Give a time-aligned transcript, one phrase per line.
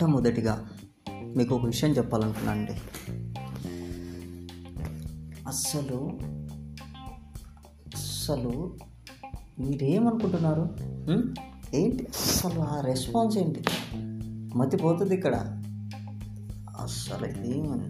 [0.00, 0.68] మొట్టమొదటిగా
[1.10, 2.72] మీకు ఒక విషయం చెప్పాలనుకున్నాను అండి
[5.48, 5.98] అస్సలు
[7.94, 8.52] అస్సలు
[9.58, 10.64] మీరేమనుకుంటున్నారు?
[11.74, 13.64] ఏంటి అసలు ఆ రెస్పాన్స్ ఏంటి?
[14.56, 15.34] మతిపోతుంది ఇక్కడ.
[16.80, 17.88] అస్సలు ఏమని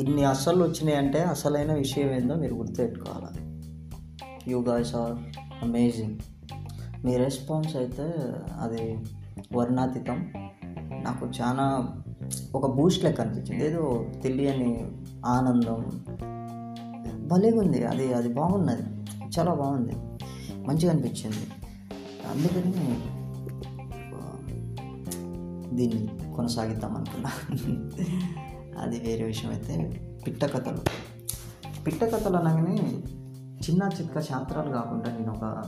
[0.00, 3.40] ఇన్ని అస్సలు వచ్చినాయి అంటే అసలైన విషయం ఏందో మీరు గుర్తుపెట్టుకోవాలి?
[4.50, 5.16] You guys are
[5.64, 6.18] amazing.
[7.04, 8.04] Me response అయితే
[8.60, 8.96] అది
[9.56, 10.32] వర్ణాతీతం.
[11.02, 11.96] నాకు చాలా
[12.54, 13.66] ఒక బూస్ట్ లెక్క అనిపించింది.
[13.66, 14.90] ఏదో తెలియని
[15.26, 16.04] ఆనందం.
[17.28, 17.84] భలేగా ఉంది.
[17.84, 18.82] అది అది బాగున్నది.
[19.38, 19.92] చాలా బాగుంది.
[20.66, 21.50] మంచిగా అనిపించింది.
[22.30, 23.00] అందుకని
[25.76, 27.30] దీన్ని కొనసాగిద్దాం అనుకున్నా.
[28.82, 30.00] అది వేరే విషయం అయితే.
[30.26, 30.78] పిట్ట కథలు.
[31.86, 33.02] పిట్ట కథలు అనగానే
[33.70, 35.64] చిన్న చిక్క శాస్త్రాలు కాకుండా నేను ఒక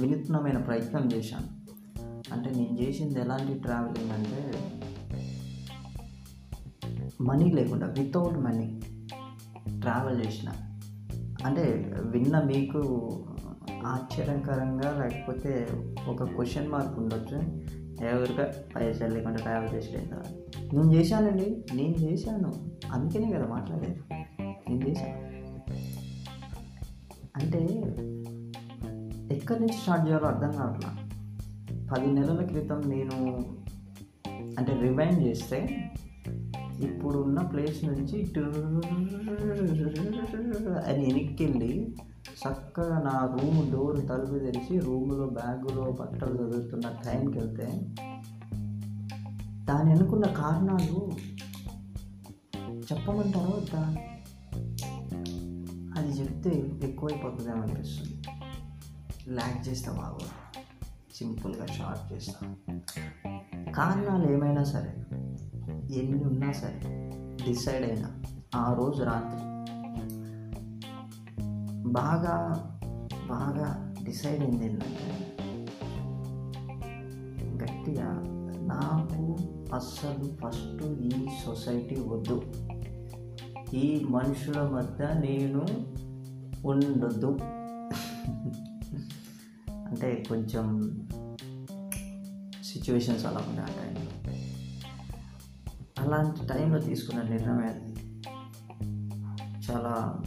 [0.00, 1.63] వినూత్నమైన ప్రయత్నం చేశాను.
[2.34, 4.54] అంటే నేను చేసింది ఎలాంటి ట్రావెలింగ్ అంటే
[7.20, 8.80] మనీ లేకుండా వితౌట్ మనీ
[9.80, 10.52] ట్రావెల్ చేసిన.
[11.44, 12.78] అంటే విన్న మీకు
[13.84, 15.68] ఆశ్చర్యకరంగా లేకపోతే
[16.08, 17.64] ఒక క్వశ్చన్ మార్క్ ఉండొచ్చు.
[18.06, 20.22] ఎవరిగా పైసలు లేకుండా ట్రావెల్ చేసేదా
[20.72, 22.52] నేను చేశానండి నేను చేశాను.
[22.92, 24.00] అందుకనే కదా మాట్లాడేది.
[24.42, 25.34] నేను చేశాను.
[27.36, 27.58] అంటే
[29.36, 31.03] ఎక్కడి నుంచి స్టార్ట్ చేయాలో అర్థం కావట్లా.
[31.94, 33.44] పది నెలల క్రితం నేను
[34.58, 35.90] అంటే రివైండ్ చేస్తే
[36.80, 38.22] ఇప్పుడున్న ప్లేస్ నుంచి
[40.82, 41.94] అని వెనక్కి వెళ్ళి
[42.30, 47.94] చక్కగా నా రూమ్ డోర్ తలుపు తెరిచి రూములో బ్యాగులో బట్టలు చదువుతున్న టైంకి వెళ్తే
[49.64, 51.10] దాని అనుకున్న కారణాలు
[52.92, 53.96] చెప్పమంటారో వద్దా?
[55.96, 58.22] అది చెప్తే ఎక్కువైపోతుందేమో అనిపిస్తుంది.
[59.30, 60.43] ల్యాక్ చేస్తే బాగోదు.
[61.14, 62.56] సింపుల్గా షార్ట్ చేస్తాం.
[63.72, 64.96] కారణాలు ఏమైనా సరే
[65.94, 67.10] ఎన్ని ఉన్నా సరే
[67.46, 68.22] డిసైడ్ అయినా
[68.56, 69.54] ఆ రోజు రాత్రి.
[71.92, 72.36] బాగా
[73.26, 75.36] బాగా డిసైడ్ అయింది ఏంటంటే
[77.62, 78.10] గట్టిగా
[78.60, 79.36] నాకు
[79.74, 82.42] అస్సలు ఫస్ట్ ఈ సొసైటీ వద్దు.
[83.76, 85.66] ఈ మనుషుల మధ్య నేను
[86.66, 87.38] ఉండొద్దు.
[89.86, 90.80] అంటే కొంచెం
[92.64, 94.14] సిచ్యువేషన్స్ అలా ఉన్నాయి ఆ టైంలో
[95.98, 97.94] అలాంటి టైంలో తీసుకున్న నిర్ణయం అది
[99.70, 100.22] చాలా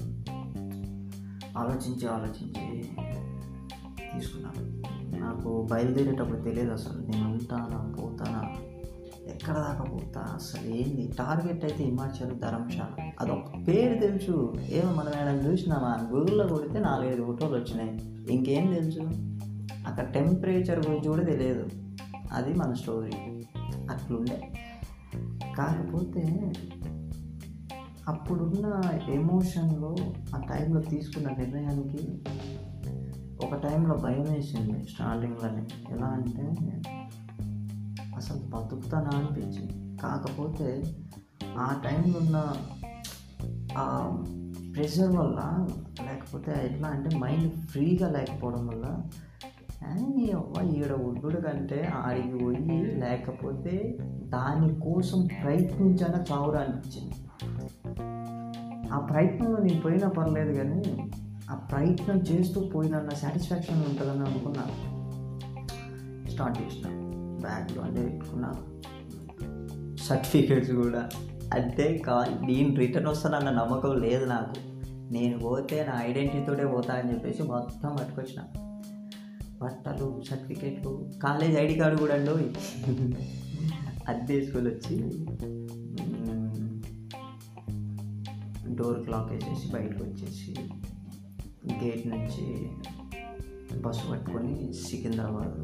[1.58, 2.84] ఆలోచించి ఆలోచించి
[4.14, 4.78] తీసుకున్నాను
[5.20, 7.02] నాకు బయలుదేరేటప్పుడు తెలియదు అసలు.
[7.02, 8.56] నేను ఉంటానా పోతానా
[9.28, 10.22] ఎక్కడ దాకా పోతా?
[10.22, 11.12] అసలు ఏంది?
[11.18, 13.12] టార్గెట్ అయితే హిమాచల్ ధర్మశాల.
[13.20, 14.54] అదొక పేరు తెలుసు.
[14.70, 16.10] ఏమో మనం ఏమైనా చూసినామా?
[16.12, 18.24] గూగుల్లో కొడితే నాలుగైదు ఫోటోలు వచ్చినాయి.
[18.34, 19.00] ఇంకేం తెలుసు?
[19.88, 21.70] అక్కడ టెంపరేచర్ గురించి కూడా తెలియదు.
[22.32, 23.12] అది మన స్టోరీ
[23.90, 24.54] అట్లుండే.
[25.58, 26.52] కాకపోతే
[28.08, 29.96] అప్పుడున్న ఎమోషన్లో
[30.36, 32.22] ఆ టైంలో తీసుకున్న నిర్ణయానికి
[33.46, 36.52] ఒక టైంలో భయం వేసింది స్టార్టింగ్లోనే ఎలా అంటే
[38.16, 39.98] అసలు బతుకుతానా అనిపించింది.
[39.98, 40.96] కాకపోతే
[41.58, 42.54] ఆ టైంలో ఉన్న
[43.78, 44.16] ఆ
[44.76, 45.68] ప్రెషర్ వల్ల
[46.06, 49.02] లేకపోతే ఎట్లా అంటే మైండ్ ఫ్రీగా లేకపోవడం వల్ల
[49.84, 57.14] నీ అవ్వ ఈడ ఉండు కంటే ఆడికి పోయి లేకపోతే దానికోసం ప్రయత్నించాక చావురా అనిపించింది.
[58.92, 61.12] ఆ ప్రయత్నంలో నేను పోయినా పర్లేదు కానీ
[61.52, 64.64] ఆ ప్రయత్నం చేస్తూ పోయినన్న సాటిస్ఫాక్షన్ ఉంటుందని అనుకున్నా.
[66.30, 66.90] స్టార్ట్ చేసిన.
[67.42, 68.54] బ్యాగ్లో అంటే పెట్టుకున్నా.
[70.00, 71.10] సర్టిఫికేట్స్ కూడా.
[71.54, 74.56] అంతే కా నేను రిటర్న్ వస్తానన్న నమ్మకం లేదు నాకు.
[75.14, 78.67] నేను పోతే నా ఐడెంటిటీతోనే పోతా అని చెప్పేసి మొత్తం పట్టుకొచ్చిన.
[79.62, 80.92] బట్టలు సర్టిఫికేట్లు
[81.24, 82.32] కాలేజ్ ఐడి కార్డు కూడా అండి
[84.08, 84.96] అది తీసుకొని వచ్చి
[88.76, 90.52] డోర్ క్లాక్ వేసేసి బయటకు వచ్చేసి
[91.84, 92.46] గేట్ నుంచి
[93.78, 95.58] బస్సు పట్టుకొని సికింద్రాబాద్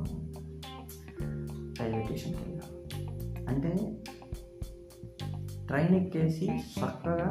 [1.80, 2.70] రైల్వే స్టేషన్కి వెళ్ళాం.
[3.48, 3.72] అంటే
[5.68, 6.46] ట్రైన్ ఎక్కేసి
[6.80, 7.30] చక్కగా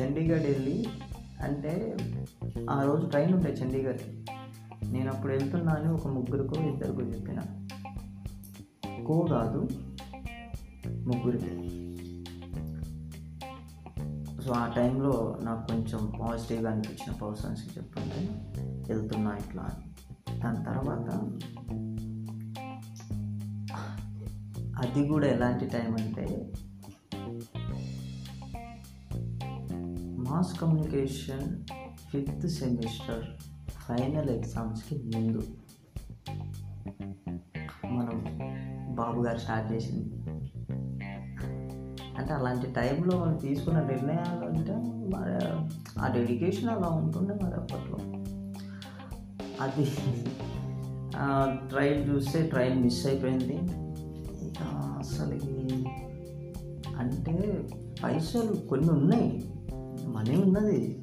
[0.00, 0.86] చండీగఢ్ వెళ్ళి
[1.42, 1.96] అంటే
[2.70, 4.02] ఆ రోజు ట్రైన్ ఉంటాయి చండీగఢ్
[4.94, 7.40] నేను అప్పుడు వెళ్తున్నా అని ఒక ముగ్గురికో ఇద్దరికో చెప్పిన.
[9.06, 9.68] కో కాదు
[10.88, 11.54] ముగ్గురికి
[14.42, 18.20] సో ఆ టైంలో నాకు కొంచెం పాజిటివ్గా అనిపించిన పర్సన్స్కి చెప్పండి
[18.92, 19.84] వెళ్తున్నా ఇట్లా అని.
[20.40, 21.08] దాని తర్వాత
[24.82, 26.52] అది కూడా ఎలాంటి టైం అంటే
[30.30, 31.62] mass communication
[32.10, 33.24] fifth semester
[33.88, 35.42] final ఎగ్జామ్స్కి ముందు
[37.86, 38.38] మనం
[38.94, 40.14] బాబు గారు స్టార్ట్ చేసింది.
[42.18, 44.72] అంటే అలాంటి టైంలో మనం తీసుకున్న నిర్ణయాలు అంటే
[45.16, 45.32] మరి
[46.00, 47.98] ఆ డెడికేషన్ అలా ఉంటుండే మరి అప్పట్లో.
[49.60, 49.84] అది
[51.68, 53.56] ట్రైన్ చూస్తే ట్రైన్ మిస్ అయిపోయింది.
[54.46, 54.62] ఇక
[54.98, 55.34] అసలు
[56.96, 57.68] అంటే
[58.04, 59.52] పైసలు కొన్ని ఉన్నాయి.
[60.06, 61.00] మనీ ఉన్నది.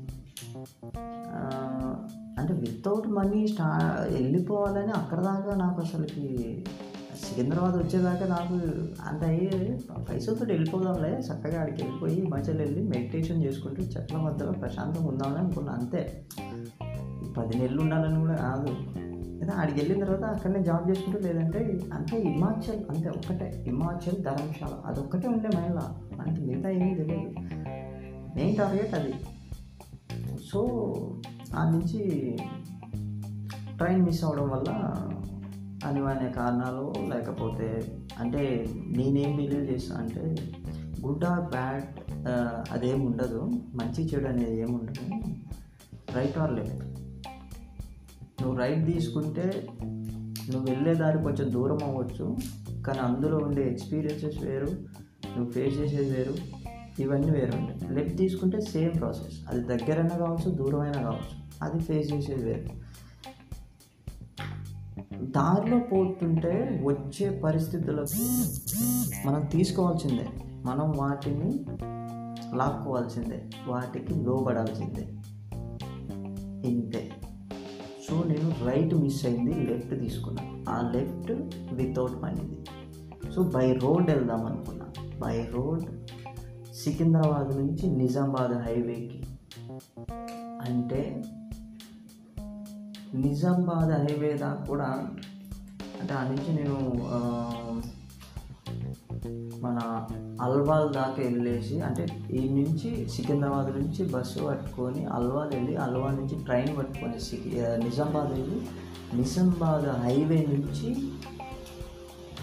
[2.42, 6.28] అంటే వితౌట్ మనీ స్టా వెళ్ళిపోవాలని అక్కడ దాకా నాకు అసలుకి
[7.24, 8.54] సికింద్రాబాద్ వచ్చేదాకా నాకు
[9.08, 9.80] అంత అయ్యేది
[10.10, 11.10] పైసలతో వెళ్ళిపోదాంలే.
[11.10, 16.26] చక్కగా ఆడికి వెళ్ళిపోయి హిమాచల్ వెళ్ళి మెడిటేషన్ చేసుకుంటూ చెట్ల మధ్యలో ప్రశాంతంగా ఉందామని అనుకున్నా అంతే.
[17.38, 18.70] పది నెలలు ఉండాలని కూడా కాదు.
[19.42, 23.64] అయితే ఆడికి వెళ్ళిన తర్వాత అక్కడనే జాబ్ చేసుకుంటూ లేదంటే అంతే హిమాచల్ అంతే ఒక్కటే.
[23.66, 27.34] హిమాచల్ ధర్మశాల అదొక్కటే ఉండే మైండ్లో మనకి మిగతా ఏమీ తెలియదు.
[28.36, 29.14] మెయిన్ టార్గెట్ అది.
[30.52, 30.62] సో
[31.56, 32.00] ఆ నుంచి
[33.78, 34.70] ట్రైన్ మిస్ అవడం వల్ల
[35.88, 38.66] అనివార్య కారణాలు లేకపోతే అంటే
[38.98, 40.52] నేనేం బిలీవ్ చేస్తా అంటే
[41.06, 41.84] గుడ్ ఆర్ బ్యాడ్
[42.72, 43.42] అదేం ఉండదు.
[43.76, 45.06] మంచి చెడు అనేది ఏమి ఉండదు.
[46.16, 46.86] Right or left.
[48.42, 49.68] నువ్వు రైట్ తీసుకుంటే
[50.52, 52.36] నువ్వు వెళ్ళే దారి కొంచెం దూరం అవ్వచ్చు.
[52.84, 54.68] కానీ అందులో ఉండే ఎక్స్పీరియన్సెస్ వేరు
[55.38, 56.34] నువ్వు ఫేస్ చేసేది వేరు.
[57.02, 59.38] ఇవన్నీ వేరు ఉంటాయి లెఫ్ట్ తీసుకుంటే సేమ్ ప్రాసెస్.
[59.50, 61.41] అది దగ్గరైనా కావచ్చు దూరమైనా కావచ్చు.
[61.62, 62.44] అది ఫేస్ చేసేది.
[62.44, 62.92] వేరు
[65.22, 68.20] దారిలో పోతుంటే వచ్చే పరిస్థితులకు
[69.28, 70.28] మనం తీసుకోవాల్సిందే.
[70.66, 71.66] మనం వాటిని
[72.56, 73.50] లాక్కోవాల్సిందే.
[73.68, 75.08] వాటికి లోబడాల్సిందే.
[76.70, 77.12] ఇంతే.
[78.10, 81.32] సో నేను రైట్ మిస్ అయింది లెఫ్ట్ తీసుకున్నాను ఆ లెఫ్ట్
[81.74, 82.66] వితౌట్ మనీది
[83.34, 84.86] సో బై రోడ్ వెళ్దాం అనుకున్నా.
[85.20, 86.10] బై రోడ్
[86.74, 89.24] సికింద్రాబాద్ నుంచి నిజామాబాద్ హైవేకి
[90.42, 91.24] అంటే
[93.14, 94.86] నిజామాబాద్ హైవే దాకా కూడా
[96.02, 96.78] అంటే ఆ నుంచి నేను
[99.62, 100.08] మన
[100.42, 106.78] అల్వాల్ దాకా వెళ్ళేసి అంటే ఈ నుంచి సికింద్రాబాద్ నుంచి బస్సు పట్టుకొని అల్వాల్ వెళ్ళి అల్వాల్ నుంచి ట్రైన్
[106.78, 108.62] పట్టుకొని సికి నిజామాబాద్ వెళ్ళి
[109.14, 111.12] నిజామాబాద్ హైవే నుంచి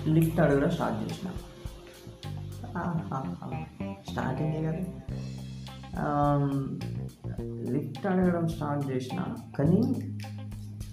[0.08, 1.30] లిఫ్ట్ అడగడం స్టార్ట్ చేసిన.
[4.10, 4.84] స్టార్టింగే కదా.
[7.70, 9.34] లిఫ్ట్ అడగడం స్టార్ట్ చేసిన.
[9.58, 9.82] కానీ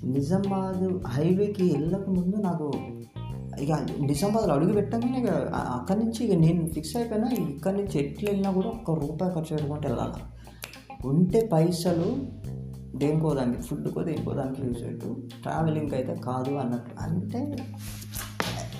[0.05, 2.67] నిజామాబాద్ హైవేకి వెళ్ళక ముందు నాకు
[3.61, 3.71] ఇక
[4.01, 8.67] నిజామాబాద్లో అడుగు పెట్టగానే ఇక అక్కడి నుంచి ఇక నేను ఫిక్స్ అయిపోయినా ఇక్కడి నుంచి ఎట్లా వెళ్ళినా కూడా
[8.67, 10.21] ఒక్క రూపాయి ఖర్చు పెట్టుకుంటే వెళ్ళాలి?
[11.07, 12.09] ఉంటే పైసలు
[12.95, 15.09] దేనికో దానికి ఫుడ్కో దేనికో దానికి యూజ్ పెట్టు
[15.41, 16.91] ట్రావెలింగ్ అయితే కాదు అన్నట్టు.
[17.01, 17.41] అంటే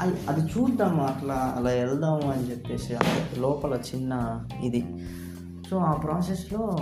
[0.01, 2.93] అది అది చూద్దాము అట్లా అలా వెళ్దాము అని చెప్పేసి
[3.39, 4.13] లోపల చిన్న
[4.63, 4.83] ఇది.
[5.69, 6.77] సో ఆ ప్రాసెస్లో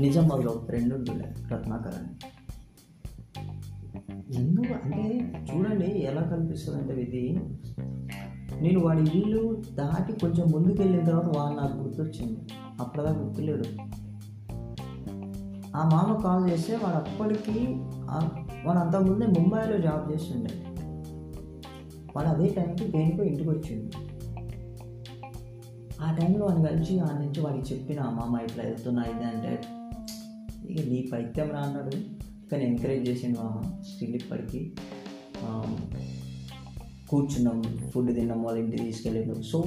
[0.00, 2.12] నిజామాబాద్లో ఒక ఫ్రెండ్ ఉంటుండే రత్నాకర్ అని.
[4.32, 4.74] ఎందుకు?
[4.84, 5.02] అంటే
[5.50, 7.40] చూడండి ఎలా కనిపిస్తుంది అంటే ఇది
[8.60, 12.38] నేను వాడి ఇల్లు దాటి కొంచెం ముందుకు వెళ్ళిన తర్వాత వాడు నాకు గుర్తొచ్చింది.
[12.80, 13.64] అప్పటిదా గుర్తులేడు.
[15.76, 17.66] ఆ మామ కాల్ చేస్తే వాడు అప్పటికి
[18.64, 20.54] వాడు అంతకుముందే ముంబైలో జాబ్ చేస్తుండే.
[22.16, 23.90] వాడు అదే టైంకి దేనికో ఇంటికి వచ్చింది
[26.02, 29.52] ఆ టైంలో వాడిని కలిసి ఆ నుంచి వాడికి చెప్పిన మామ ఇట్లా వెళ్తున్నా ఇది అంటే
[30.70, 32.23] ఇక నీ పైత్యం రా అన్నాడు.
[32.54, 34.60] కానీ ఎంకరేజ్ చేసిండు మా స్టిల్ ఇప్పటికి.
[37.08, 39.42] కూర్చున్నాం ఫుడ్ తిన్నాం వాళ్ళ ఇంటికి తీసుకెళ్ళాడు.
[39.42, 39.58] సో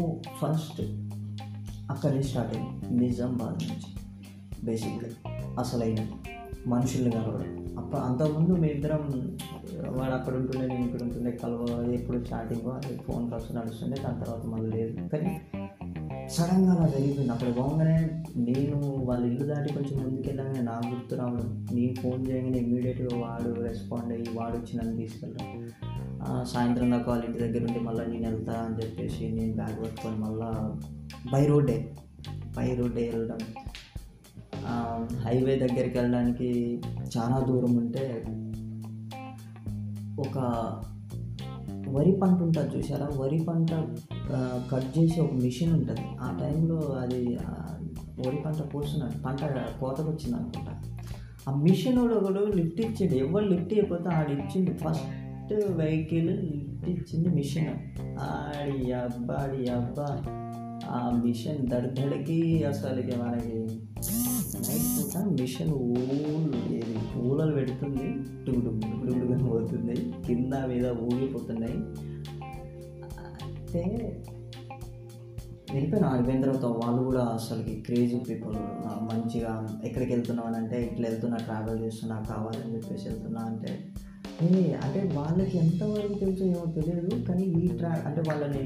[0.41, 0.79] ఫస్ట్
[1.91, 3.89] అక్కడి నుంచి స్టార్ట్ అయింది నిజామాబాద్ నుంచి.
[4.65, 5.09] బేసిక్గా
[5.59, 6.01] అసలైన
[6.67, 7.51] మనుషుల్ని కలవడం.
[7.77, 9.03] అప్ప అంతకుముందు మీ ఇద్దరం
[9.97, 14.71] వాడు అక్కడ ఉంటుండే నేను ఇక్కడ ఉంటుండే కలవ ఎప్పుడు స్టార్టింగ్ ఫోన్ కాల్స్ నడుస్తుండే దాని తర్వాత మళ్ళీ
[14.77, 15.09] లేదు.
[15.09, 15.33] కానీ
[16.29, 17.97] సడన్గా అలా జరిగిపోయింది అక్కడ పోగానే
[18.35, 21.67] నేను వాళ్ళ ఇల్లు దాటి కొంచెం ముందుకెళ్ళగానే నాకు గుర్తు రావడం.
[21.73, 25.47] నేను ఫోన్ చేయగానే ఇమ్మీడియట్గా వాడు రెస్పాండ్ అయ్యి వాడు వచ్చి నన్ను తీసుకెళ్ళడం.
[26.43, 30.49] సాయంత్రం దాకా వాళ్ళ ఇంటి దగ్గర ఉండి మళ్ళీ నేను వెళ్తా అని చెప్పేసి నేను బ్యాగ్ పట్టుకొని మళ్ళీ
[31.31, 31.77] బై రోడ్డే
[32.57, 33.37] బై రోడ్డే వెళ్ళడం.
[35.25, 36.81] హైవే దగ్గరికి వెళ్ళడానికి
[37.17, 38.05] చాలా దూరం ఉంటే
[40.19, 40.37] ఒక
[41.89, 43.71] వరి పంట ఉంటుంది చూసారా వరి పంట
[44.71, 46.05] కట్ చేసే ఒక మిషన్ ఉంటుంది.
[46.21, 47.37] ఆ టైంలో అది
[48.27, 49.39] వరి పంట కోస్తున్నారు పంట
[49.79, 50.81] కోతకు వచ్చింది అనుకుంటా
[51.49, 53.13] ఆ మిషన్ కూడా ఒకడు లిఫ్ట్ ఇచ్చిండు.
[53.13, 54.71] ఎవరు లిఫ్ట్ అయిపోతే ఆడు ఇచ్చిండు.
[54.71, 57.67] ఫస్ట్ వెహికల్ లిఫ్ట్ ఇచ్చింది మిషన్
[58.21, 60.07] ఆడి అబ్బా ఆడి అబ్బా.
[60.89, 63.57] ఆ మిషన్ దడదడికి అసలు ఇక మనకి
[64.67, 66.97] నైట్ పూట మిషన్ ఊళ్ళు ఏది?
[67.19, 68.07] ఊళ్ళలు పెడుతుంది.
[68.45, 69.95] టుగుడు పోతుంది.
[70.27, 71.77] కింద మీద ఊగిపోతున్నాయి.
[73.67, 73.83] అంటే
[75.73, 78.55] వెళ్ళిపోయిన ఆగిపోయిన తర్వాత వాళ్ళు కూడా అసలుకి క్రేజీ పీపుల్
[79.01, 83.71] మంచిగా ఎక్కడికి వెళ్తున్నావు అని అంటే ఇట్లా వెళ్తున్నా ట్రావెల్ చేస్తున్నా కావాలని చెప్పేసి వెళ్తున్నా అంటే
[84.81, 88.63] అంటే వాళ్ళకి ఎంతవరకు తెలుసు ఏమో తెలియదు కానీ ఈ ట్రా అంటే వాళ్ళని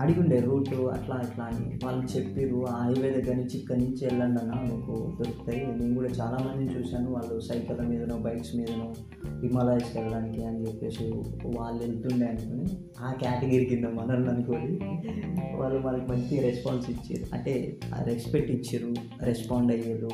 [0.00, 1.78] అడిగుండే రూట్ అట్లా ఇట్లా అని.
[1.84, 5.66] వాళ్ళు చెప్పిర్రు ఆ హైవే దగ్గర నుంచి ఇక్కడి నుంచి వెళ్ళండి అన్న మీకు దొరుకుతాయి.
[5.66, 7.12] నేను కూడా చాలామందిని చూశాను.
[7.12, 8.94] వాళ్ళు సైకిళ్ళ మీదనో బైక్స్ మీదనో
[9.40, 11.04] హిమాలయస్కి వెళ్ళడానికి అని చెప్పేసి
[11.58, 12.66] వాళ్ళు వెళ్తుండే అనుకుని
[13.00, 14.78] ఆ కేటగిరీ కింద మనల్ని అనుకోని
[15.56, 17.34] వాళ్ళు వాళ్ళకి మంచి రెస్పాన్స్ ఇచ్చారు.
[17.34, 20.10] అంటే రెస్పెక్ట్ ఇచ్చారు రెస్పాండ్ అయ్యారు.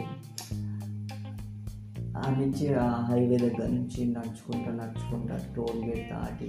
[2.16, 6.48] ఆ నుంచి ఆ హైవే దగ్గర నుంచి నడుచుకుంటా నడుచుకుంటా టోల్ గేట్ దాటి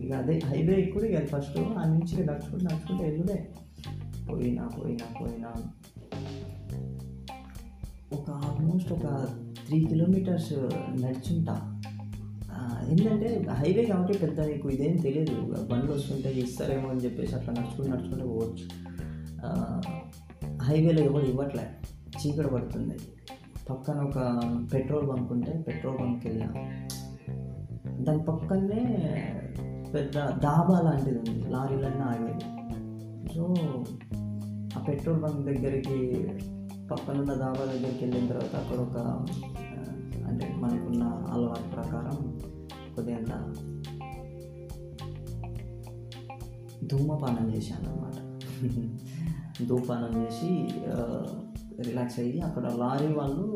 [0.00, 3.48] ఇక అదే హైవే ఎక్కువ ఇక ఫస్ట్ ఆ నుంచి నడుచుకుంటూ నడుచుకుంటూ వెళ్ళుడే
[4.30, 5.52] పోయినా పోయినా పోయినా
[8.12, 9.06] ఒక ఆల్మోస్ట్ ఒక
[9.66, 10.52] త్రీ కిలోమీటర్స్
[11.02, 11.54] నడుచుంటా.
[12.90, 15.34] ఏంటంటే హైవే కాబట్టి పెద్ద నీకు ఇదేం తెలియదు
[15.70, 18.64] బండ్లు వస్తుంటే ఇస్తారేమో అని చెప్పేసి అట్లా నడుచుకుంటూ నడుచుకుంటూ పోవచ్చు.
[20.62, 21.66] హైవేలో ఎవరు ఇవ్వట్లే.
[22.18, 22.96] చీకటి పడుతుంది.
[23.70, 24.18] పక్కన ఒక
[24.72, 26.48] పెట్రోల్ బంక్ ఉంటే పెట్రోల్ బంక్కి వెళ్ళా
[28.00, 28.82] దాని పక్కనే
[29.94, 32.46] పెద్ద డాబా లాంటిది ఉంది లారీలన్నీ ఆగేది
[33.34, 33.42] సో
[34.76, 35.98] ఆ పెట్రోల్ బంక్ దగ్గరికి
[36.90, 38.96] పక్కన ఉన్న డాబా దగ్గరికి వెళ్ళిన తర్వాత అక్కడ ఒక
[40.28, 42.18] అంటే మనకున్న అలవాటు ప్రకారం
[42.94, 43.38] కొద్దిగా
[46.86, 48.18] ధూమపానం చేశాను అనమాట
[49.68, 50.50] ధూపానం చేసి
[51.80, 53.46] రిలాక్స్ అయ్యి అక్కడ లారీ వాళ్ళు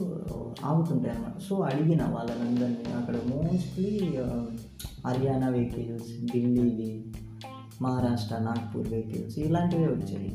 [0.64, 1.40] ఆగుతుంటాయి అన్నమాట.
[1.40, 4.00] సో అడిగిన వాళ్ళనందరినీ అక్కడ మోస్ట్లీ
[5.06, 7.04] హర్యానా వెహికల్స్ ఢిల్లీవి
[7.82, 10.30] మహారాష్ట్ర నాగ్పూర్ వెహికల్స్ ఇలాంటివే వచ్చాయి.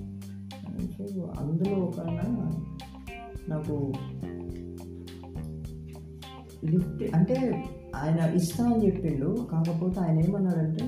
[0.97, 1.99] సో అందులో ఒక
[3.49, 3.93] నాకు
[6.65, 9.47] లిఫ్ట్ అంటే ఆయన ఇస్తా అని చెప్పిండు.
[9.51, 10.83] కాకపోతే ఆయన ఏమన్నాడంటే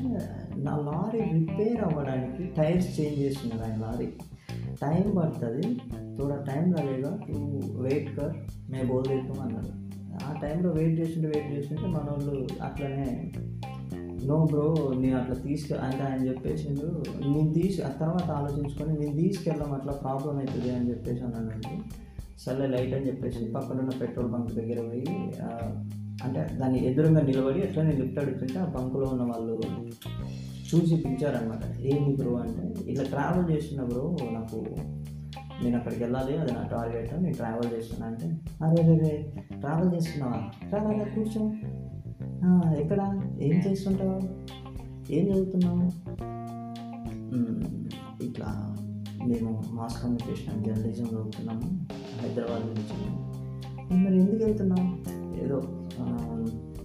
[0.56, 4.08] నా లారీ రిపేర్ అవ్వడానికి టైర్స్ చేంజ్ చేస్తున్నాడు ఆయన లారీ.
[4.84, 5.68] టైం పడుతుంది.
[6.18, 7.12] థోడా టైం రాలేదా?
[7.30, 8.34] నువ్వు వెయిట్ కర్
[8.72, 9.66] మేము బోల్ చేస్తాం
[10.26, 13.32] ఆ టైంలో వెయిట్ చేస్తుంటే వెయిట్ చేస్తుంటే మన వాళ్ళు అట్లనే
[14.26, 19.74] నో బ్రో నేను అట్లా తీసుకు అంటే ఆయన చెప్పేసి నేను తీసి ఆ తర్వాత ఆలోచించుకొని నేను తీసుకెళ్ళాం
[19.74, 21.74] అట్లా ప్రాబ్లం అవుతుంది అని చెప్పేసి అన్నానండి
[22.40, 25.06] సరే లైట్ అని చెప్పేసి పక్కనున్న పెట్రోల్ బంక్ దగ్గర పోయి
[26.24, 29.56] అంటే దాన్ని ఎదురుగా నిలబడి అట్లా నేను లిఫ్ట్ అడుగుతుంటే ఆ బంకులో ఉన్న వాళ్ళు
[30.76, 34.66] చూసి పిలిచారనమాట ఏంది బ్రో అంటే ఇట్లా ట్రావెల్ చేస్తున్న బ్రో నాకు
[35.64, 38.26] నేను అక్కడికి వెళ్ళాలి అది నా టార్గెట్ నేను ట్రావెల్ చేస్తున్నా అంటే
[38.64, 40.68] అరే రే ట్రావెల్ చేస్తున్నావా?
[40.70, 41.42] ట్రావెల్ కూర్చో.
[42.82, 43.02] ఎక్కడ?
[43.42, 44.20] ఏం చేస్తుంటావు?
[45.12, 45.84] ఏం చదువుతున్నావు?
[48.24, 48.76] ఇట్లా
[49.28, 51.88] మేము మాస్ కమ్యూనికేషన్ జర్నలిజం చదువుతున్నాము
[52.22, 52.98] హైదరాబాద్ నుంచి.
[54.04, 54.88] మరి ఎందుకు వెళ్తున్నావు?
[55.44, 55.62] ఏదో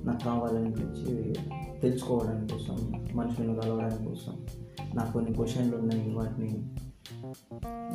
[0.05, 1.15] నాకు కావాలనిపించి
[1.83, 4.47] తెలుసుకోవడానికి కోసం మనుషులను కలవడానికి కోసం
[4.95, 6.71] నాకు కొన్ని క్వశ్చన్లు ఉన్నాయి వాటిని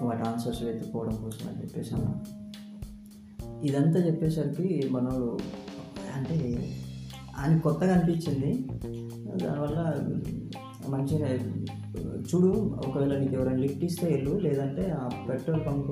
[0.02, 2.24] వాటి ఆన్సర్స్ వెతుక్కోవడం కోసం అని చెప్పేసి అన్నా.
[3.64, 5.38] ఇదంతా చెప్పేసరికి మనోడు
[6.16, 6.68] అంటే
[7.38, 8.68] ఆయన కొత్తగా అనిపించింది.
[9.46, 9.80] దానివల్ల
[10.88, 11.28] మంచిగా
[12.22, 12.48] చూడు
[12.88, 15.92] ఒకవేళ నీకు ఎవరైనా లిఫ్ట్ ఇస్తే వెళ్ళు లేదంటే ఆ పెట్రోల్ పంప్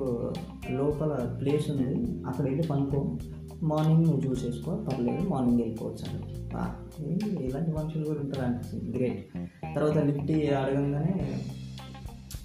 [0.70, 3.18] లోపల ప్లేస్ ఉంది అక్కడ వెళ్ళి పనుకో.
[3.62, 7.46] మార్నింగ్ నువ్వు చూసేసుకో పర్లేదు మార్నింగ్ వెళ్ళిపోవచ్చు అని.
[7.46, 9.32] ఇలాంటి మనుషులు కూడా ఉంటారు అనిపిస్తుంది గ్రేట్
[9.74, 11.40] తర్వాత లిఫ్ట్ అడగంగానే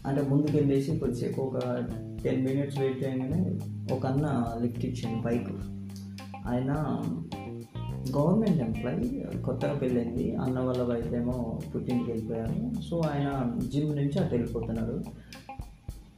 [0.06, 1.58] అంటే ముందుకు వెళ్ళేసి కొద్దిసేపు ఒక
[2.24, 3.58] టెన్ మినిట్స్ వెయిట్ చేయగానే
[3.94, 5.48] ఒక అన్న లిఫ్ట్ ఇచ్చింది బైక్.
[6.48, 7.02] ఆయన
[8.18, 10.36] గవర్నమెంట్ ఎంప్లాయీ కొత్తగా పెళ్ళైంది.
[10.36, 12.82] అన్న వాళ్ళ వైఫ్ ఏమో పుట్టింటికి వెళ్ళిపోయారు.
[12.90, 15.04] సో ఆయన జిమ్ నుంచి అటు వెళ్ళిపోతున్నారు.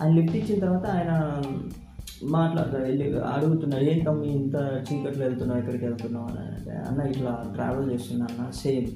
[0.02, 1.42] ఆయన లిఫ్ట్ ఇచ్చిన తర్వాత ఆయన
[2.32, 4.56] మాట్లాడతారు వెళ్ళి అడుగుతున్నాడు ఏం తమ్మి ఇంత
[4.88, 6.28] చీకట్లో వెళ్తున్నావు ఎక్కడికి వెళ్తున్నావు?
[6.32, 8.88] అని అంటే అన్న ఇట్లా ట్రావెల్ చేస్తున్నా అన్న సేమ్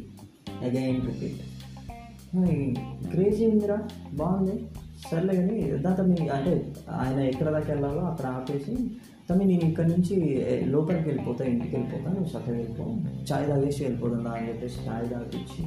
[0.63, 1.41] అగైన్ రిపీట్
[3.11, 3.77] క్రేజీ ఉందిరా
[4.13, 4.55] బాగుంది
[5.09, 6.51] సర్లే కానీ దాంతో మీ అంటే
[6.99, 8.75] ఆయన ఎక్కడ దాకా వెళ్ళాలో అక్కడ ఆపేసి
[9.29, 10.15] తమ్మి నేను ఇక్కడ నుంచి
[10.65, 12.85] లోపలికి వెళ్ళిపోతా ఇంటికి వెళ్ళిపోతా నువ్వు చక్కగా వెళ్ళిపో
[13.31, 15.61] చాయ్ తాగేసి వెళ్ళిపోతుందా అని చెప్పేసి చాయ్ తాగించి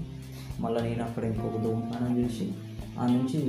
[0.60, 2.46] మళ్ళీ నేను అక్కడ ఇంకొక దూమానం చేసి
[2.98, 3.40] ఆ నుంచి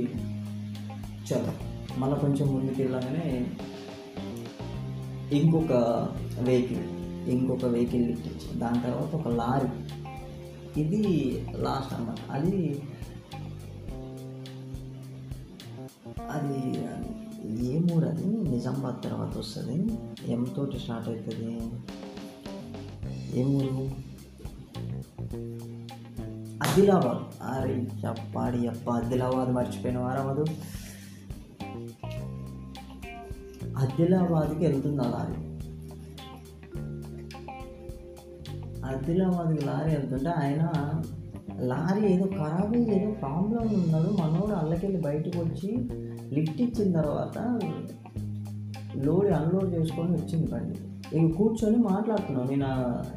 [1.28, 1.52] చలో
[1.98, 3.26] మళ్ళీ కొంచెం ముందుకు వెళ్ళగానే
[5.32, 5.72] ఇంకొక
[6.40, 6.88] వెహికల్
[7.28, 9.94] ఇంకొక వెహికల్ ఇచ్చి దాని తర్వాత ఒక లారీ.
[10.80, 11.02] ఇది
[11.56, 12.16] లాస్ట్ అన్నమాట.
[12.30, 12.82] అది
[16.30, 16.78] అది
[17.68, 18.50] ఏ ఊరు అది?
[18.50, 19.98] నిజామాబాద్ తర్వాత వస్తుంది.
[20.32, 21.60] ఎం తోటి స్టార్ట్ అవుతుంది?
[23.40, 23.90] ఏ ఊరు?
[26.62, 27.42] ఆదిలాబాద్.
[27.42, 28.90] అరే చెప్పాడి అప్ప.
[28.90, 30.44] ఆదిలాబాద్ మర్చిపోయిన వారా మధు.
[33.98, 35.36] ఆదిలాబాద్కి వెళ్తుంది ఆ లారీ.
[38.84, 40.70] ఆదిలాబాద్కి లారీ వెళ్తుంటే ఆయన
[41.60, 44.10] లారీ ఏదో ఖరాబ్ ఏదో ప్రాబ్లం ఉన్నాడు.
[44.22, 45.70] మనోడు అల్లకెళ్ళి బయటకు వచ్చి
[46.34, 47.60] లిఫ్ట్ ఇచ్చిన తర్వాత
[48.96, 50.78] లోడ్ అన్లోడ్ చేసుకొని వచ్చింది బండి.
[51.16, 52.46] ఇక కూర్చొని మాట్లాడుతున్నాం.
[52.46, 52.66] నేను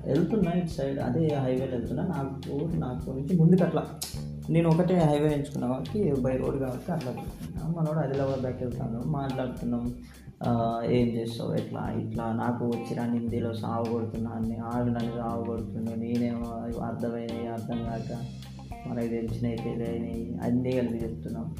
[0.07, 2.03] వెళ్తున్నా ఇటు సైడ్ అదే హైవేలో వెళ్తున్నా.
[2.03, 3.85] నాకు నాకు నుంచి ముందుకు అట్లా.
[4.49, 7.13] నేను ఒకటే హైవే ఎంచుకున్నా కాబట్టి బై రోడ్ కాబట్టి అట్లా
[7.77, 9.93] మనోడు ఆదిలాబాద్ బ్యాక్ వెళ్తాను మాట్లాడుతున్నాం.
[10.89, 11.53] ఏం చేస్తావు?
[11.53, 11.91] ఎట్లా?
[11.91, 14.57] ఇట్లా నాకు వచ్చిన హిందీలో సాగు కొడుతున్నా అన్ని.
[14.57, 16.49] ఆడు నన్ను సాగు కొడుతున్నా నేనేమో
[16.81, 18.25] అర్థమైనవి అర్థం కాక
[18.87, 21.55] మనకి తెలిసినవి తెలియనివి అన్నీ కలిసి చెప్తున్నాం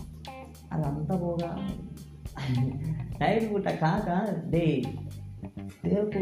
[0.74, 1.70] అదంతా పోగా
[3.22, 4.84] నైట్ పూట కాక డే.
[5.86, 6.18] రేపు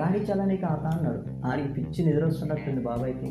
[0.00, 1.46] గాడి చలాని కాక అన్నాడు.
[1.46, 3.26] ఆడికి పిచ్చి నిద్ర వస్తున్నట్టుంది బాబాయ్కి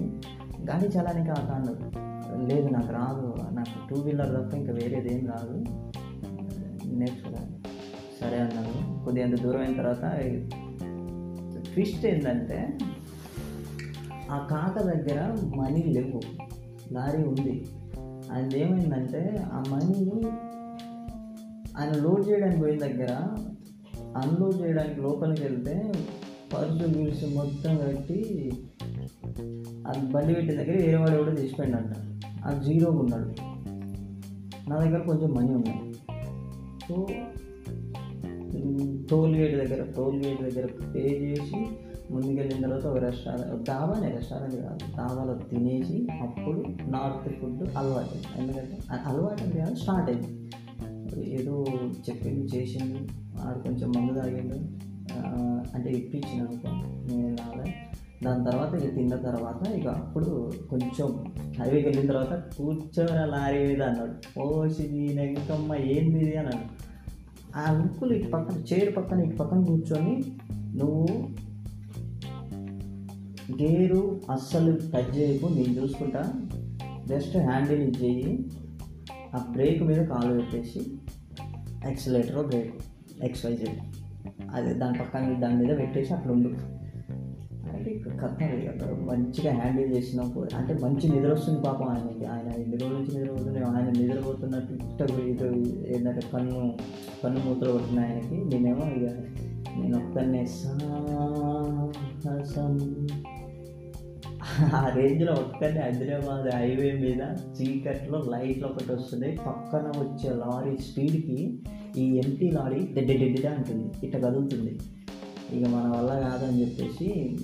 [0.72, 2.10] గాడి చలాని కాక అన్నాడు.
[2.51, 3.36] లేదు నాకు రాదు.
[3.51, 5.53] నాకు టూ వీలర్ తప్ప ఇంకా వేరేది ఏం రాదు.
[6.86, 7.59] నేర్చుకోవాలి.
[8.20, 9.04] సరే అన్నాను.
[9.04, 10.20] కొద్దిగా ఎంత దూరం అయిన తర్వాత
[11.74, 12.78] ట్విస్ట్ ఏంటంటే
[14.32, 16.22] ఆ కాక దగ్గర మనీ లేవు.
[16.94, 17.66] లారీ ఉంది.
[18.32, 20.12] అండ్ ఏమైందంటే ఆ మనీ
[21.78, 23.14] ఆయన లోడ్ చేయడానికి పోయిన దగ్గర
[24.18, 25.92] అన్లోడ్ చేయడానికి లోపలికి వెళ్తే
[26.54, 28.52] పర్సు గిల్స్ మొత్తం కట్టి
[29.88, 33.26] అది బండి పెట్టిన దగ్గర వేరే వాడు కూడా తీసిపోయిందంట ఆ జీరోగా ఉన్నాడు.
[34.70, 35.94] నా దగ్గర కొంచెం మనీ ఉన్నాయి
[36.90, 37.08] సో
[39.12, 41.60] టోల్ గేట్ దగ్గర టోల్ గేట్ దగ్గర పే చేసి
[42.12, 46.60] ముందుకెళ్ళిన తర్వాత ఒక రెస్టారెంట్ డాబానే రెస్టారెంట్ కాదు డాబాలో తినేసి అప్పుడు
[46.90, 48.40] నార్త్ ఫుడ్ అలవాటు.
[48.40, 50.32] ఎందుకంటే అలవాటు అంటే కాదు స్టార్ట్ అయింది.
[51.30, 51.66] ఏదో
[52.10, 53.00] చెప్పింది చేసింది
[53.42, 54.58] ఆడు కొంచెం మందు తాగిండు
[55.76, 56.70] అంటే ఇప్పించిన అనుకో
[57.14, 57.68] నేను రాలే.
[58.24, 61.08] దాని తర్వాత ఇక తిన్న తర్వాత ఇక అప్పుడు కొంచెం
[61.60, 64.40] హైవేకి వెళ్ళిన తర్వాత కూర్చోని లారీ మీద అన్నాడు.
[64.42, 66.36] ఓసి దీని ఇంకమ్మ ఏంది ఇది?
[66.38, 66.88] అన్నాడు.
[67.56, 70.24] ఆ ఉక్కులు ఇటు పక్కన చైర్ పక్కన ఇటు పక్కన కూర్చొని
[70.77, 71.08] నువ్వు
[73.62, 75.46] గేరు అస్సలు టచ్ చేయకు.
[75.46, 76.34] నేను చూసుకుంటా.
[77.08, 78.50] జస్ట్ హ్యాండిల్ చేయి.
[79.36, 80.82] ఆ బ్రేక్ మీద కాలు పెట్టేసి
[81.88, 82.75] ఎక్సలేటర్ బ్రేక్
[83.24, 83.63] ఎక్స్వైజ్
[84.53, 86.79] అదే దాని పక్కన దాని మీద పెట్టేసి అట్లా ఉండు.
[87.80, 88.44] అంటే కథ
[89.10, 92.26] మంచిగా హ్యాండిల్ చేసినప్పుడు అంటే మంచి నిద్ర వస్తుంది పాపం ఆయనకి.
[92.26, 96.78] ఆయన ఎన్ని రోజుల నుంచి నిద్రపోతుంది ఆయన నిద్రపోతున్నట్టు ఇష్టం ఇటు ఏంటంటే కన్ను
[97.24, 98.46] కన్ను మూతలు కొట్టిన ఆయనకి.
[98.46, 99.10] నేనేమో ఇక
[99.80, 103.08] నేను ఒక్కనే సాహసం.
[104.76, 107.22] ఆ రేంజ్లో ఒక్కనే హైదరాబాద్ హైవే మీద
[107.58, 111.60] చీకట్లో లైట్లు ఒకటి వస్తుంది పక్కన వచ్చే లారీ స్పీడ్కి
[111.98, 113.92] ఈ ఎంటీ లారీ డెడ్ డెడ్ అంటుంది.
[114.04, 114.80] ఇట్లా కదులుతుంది.
[115.54, 117.38] ఇక మన వల్ల కాదని చెప్పేసి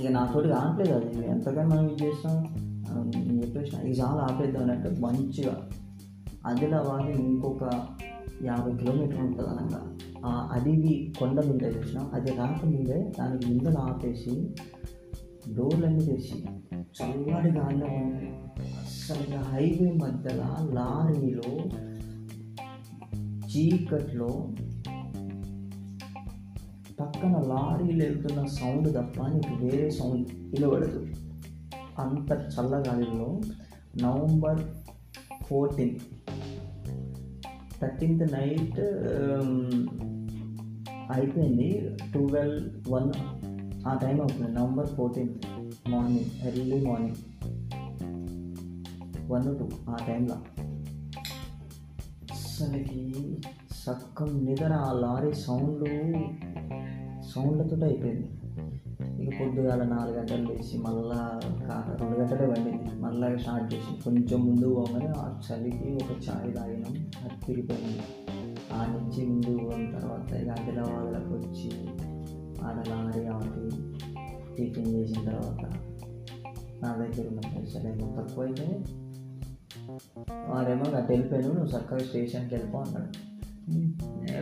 [0.00, 1.40] ఇక నాతోటి ఆపలేదు అది.
[1.50, 2.36] ఇక మనం ఇది చేస్తాం
[3.08, 5.68] నేను చెప్పేసిన ఇది చాలా ఆపేద్దాం అన్నట్టు మంచిగా
[6.46, 7.64] ఆదిలాబాద్ ఇంకొక
[8.44, 9.80] యాభై కిలోమీటర్ ఉంటుంది అనగా.
[10.26, 11.98] ఆ అడవి కొండ మీద చూసిన.
[12.14, 14.54] అది రాకముందే దానికి ముందర ఆపేసి
[15.54, 16.38] డోర్లన్నీ తెచ్చి
[16.96, 17.86] చల్లటి గాల్లో
[18.82, 21.50] అసలు హైవే మధ్యలో లారీలో
[23.46, 24.48] చీకట్లో
[27.00, 31.06] పక్కన లారీలు వెళ్తున్న సౌండ్ తప్ప నీకు వేరే సౌండ్ వినబడదు.
[31.98, 33.40] అంత చల్లగాలిలో
[34.02, 34.60] నవంబర్
[35.44, 35.98] ఫోర్టీన్
[37.82, 38.80] థర్టీన్త్ నైట్
[41.12, 41.96] అయిపోయింది.
[42.12, 43.12] ట్వెల్వ్ వన్
[43.86, 44.52] ఆ టైం అవుతుంది.
[44.52, 45.46] November fourteenth
[45.88, 47.16] morning early morning.
[49.32, 50.36] One two ఆ టైంలో.
[52.32, 53.12] అసలుకి
[53.86, 55.82] సక్కం నిద్ర ఆ లారీ సౌండ్
[57.34, 58.28] సౌండ్లతో అయిపోయింది.
[59.22, 61.40] ఇక పొద్దుగాల నాలుగు గంటలు లేచి మళ్ళా
[62.00, 63.00] రెండు గంటలే పండింది.
[63.00, 66.92] మళ్ళా స్టార్ట్ చేసి కొంచెం ముందు పోగానే ఆ చలికి ఒక చాయ్ తాగినాం.
[67.24, 68.02] అది తిరిగిపోయింది.
[68.72, 71.70] ఆ నుంచి ముందు పోయిన తర్వాత ఇక ఆదిలాబాద్లోకి వచ్చి
[72.62, 73.76] ఆడ లారీ కాబట్టి
[74.56, 75.62] టిఫిన్ చేసిన తర్వాత
[76.82, 78.66] నా దగ్గర ఉన్న పైసలు ఏమో తక్కువైతే
[80.48, 83.25] వారేమో నాకు వెళ్ళిపోయాను నువ్వు చక్కగా స్టేషన్కి వెళ్ళిపో అన్నాడు.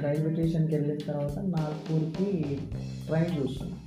[0.01, 2.59] రైల్వే స్టేషన్కి వెళ్ళిన తర్వాత నాగపూర్కి
[3.07, 3.81] ట్రైన్ చూస్తున్నాం.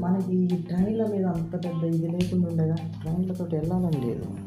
[0.00, 4.45] మనకి ట్రైన్ల మీద అంత పెద్ద ఇది లేకుండా ఉండగా ట్రైన్లతో వెళ్ళాలని లేదు.